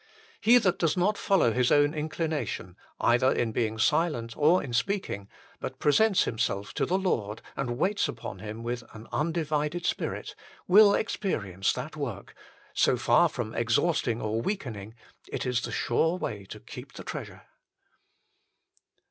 [0.39, 5.29] He that does not follow his own inclination, either in being silent or in speaking,
[5.59, 10.33] but presents himself to the Lord and waits upon Him with an undivided spirit,
[10.67, 12.33] will experience that work,
[12.73, 14.95] so far from ex hausting or weakening,
[15.31, 17.43] is the sure way to keep the treasure.